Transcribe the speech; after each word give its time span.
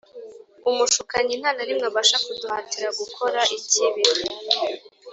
Umushukanyi 0.69 1.33
nta 1.41 1.51
na 1.55 1.63
rimwe 1.67 1.85
abasha 1.89 2.17
kuduhatira 2.25 2.87
gukora 2.99 3.39
ikibi 3.57 4.03